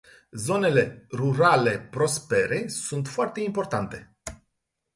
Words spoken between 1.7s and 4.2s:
prospere sunt foarte importante.